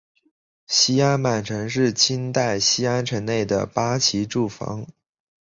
[0.65, 4.87] 西安满城是清代西安城内的八旗驻防城。